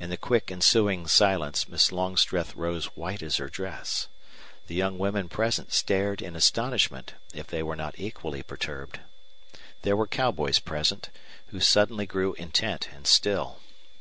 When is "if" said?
7.32-7.46